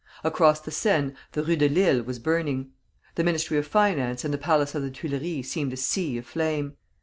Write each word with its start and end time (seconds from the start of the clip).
Across 0.23 0.61
the 0.61 0.71
Seine, 0.71 1.13
the 1.33 1.43
Rue 1.43 1.55
de 1.55 1.69
Lille 1.69 2.01
was 2.01 2.17
burning. 2.17 2.71
The 3.13 3.23
Ministry 3.23 3.59
of 3.59 3.67
Finance 3.67 4.25
and 4.25 4.33
the 4.33 4.39
palace 4.39 4.73
of 4.73 4.81
the 4.81 4.89
Tuileries 4.89 5.51
seemed 5.51 5.73
a 5.73 5.77
sea 5.77 6.17
of 6.17 6.25
flame. 6.25 6.75